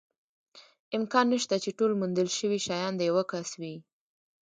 [0.97, 3.75] امکان نشته، چې ټول موندل شوي شیان د یوه کس وي.